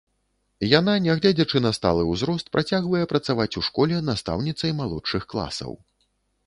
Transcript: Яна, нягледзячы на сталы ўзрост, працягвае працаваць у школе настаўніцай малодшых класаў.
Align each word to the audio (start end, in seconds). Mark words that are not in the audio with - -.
Яна, 0.79 0.95
нягледзячы 1.07 1.61
на 1.65 1.71
сталы 1.79 2.05
ўзрост, 2.13 2.49
працягвае 2.57 3.05
працаваць 3.13 3.51
у 3.63 3.65
школе 3.69 4.01
настаўніцай 4.13 4.71
малодшых 4.81 5.23
класаў. 5.35 5.71